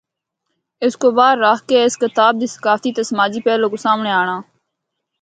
[0.85, 4.41] اس کو باہر رکھ کہ اس کتاب دی ثقافتی تے سماجی پہلو کو سامنڑے آنڑاں۔